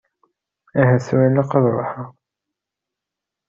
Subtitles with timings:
[0.79, 2.09] Ahat tura ilaq ad ṛuḥeɣ.